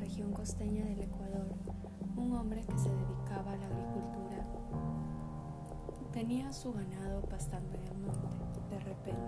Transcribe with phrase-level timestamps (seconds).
[0.00, 1.48] región costeña del Ecuador,
[2.16, 4.44] un hombre que se dedicaba a la agricultura.
[6.12, 8.28] Tenía su ganado pastando en el monte.
[8.70, 9.20] De repente,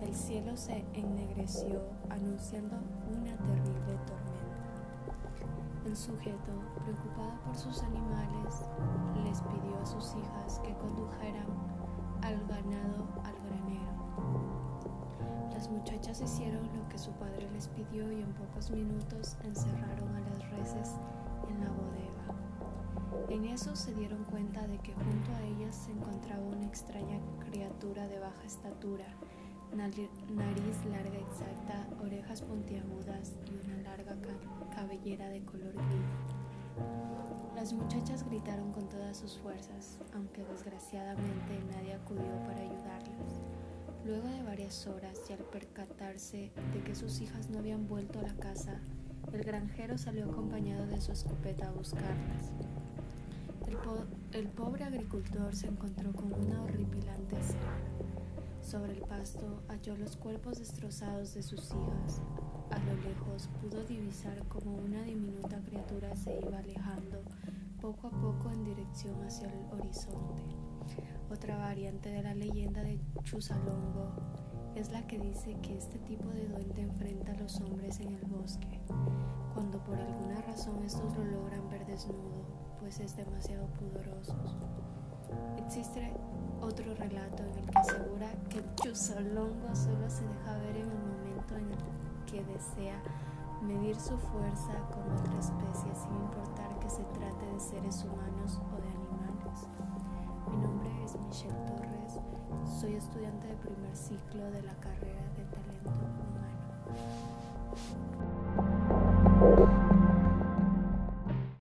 [0.00, 2.76] el cielo se ennegreció anunciando
[3.10, 4.62] una terrible tormenta.
[5.86, 6.52] El sujeto,
[6.82, 8.64] preocupado por sus animales,
[9.24, 11.46] les pidió a sus hijas que condujeran
[12.22, 14.31] al ganado al granero.
[15.82, 20.50] Muchachas hicieron lo que su padre les pidió y en pocos minutos encerraron a las
[20.52, 20.94] reses
[21.50, 23.28] en la bodega.
[23.28, 28.06] En eso se dieron cuenta de que junto a ellas se encontraba una extraña criatura
[28.06, 29.06] de baja estatura,
[29.74, 30.08] nariz
[30.88, 34.14] larga exacta, orejas puntiagudas y una larga
[34.72, 36.36] cabellera de color gris.
[37.56, 42.81] Las muchachas gritaron con todas sus fuerzas, aunque desgraciadamente nadie acudió para ayudarlas.
[44.04, 48.22] Luego de varias horas y al percatarse de que sus hijas no habían vuelto a
[48.22, 48.80] la casa,
[49.32, 52.50] el granjero salió acompañado de su escopeta a buscarlas.
[54.32, 57.78] El, pobre agricultor se encontró con una horripilante escena.
[58.60, 62.20] Sobre el pasto halló los cuerpos destrozados de sus hijas.
[62.70, 67.22] A lo lejos pudo divisar como una diminuta criatura se iba alejando
[67.80, 70.42] poco a poco en dirección hacia el horizonte.
[71.42, 74.12] Otra variante de la leyenda de Chusalongo
[74.76, 78.24] es la que dice que este tipo de duende enfrenta a los hombres en el
[78.26, 78.80] bosque,
[79.52, 82.46] cuando por alguna razón estos lo logran ver desnudo,
[82.78, 84.36] pues es demasiado pudoroso.
[85.58, 86.12] Existe
[86.60, 91.56] otro relato en el que asegura que Chusalongo solo se deja ver en el momento
[91.56, 93.02] en el que desea
[93.62, 98.31] medir su fuerza con otra especie sin importar que se trate de seres humanos
[101.32, 102.20] Michelle Torres,
[102.78, 105.88] soy estudiante de primer ciclo de la carrera de talento
[106.28, 106.52] humano.